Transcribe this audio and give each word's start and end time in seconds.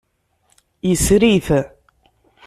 Yesri-t. 0.87 1.47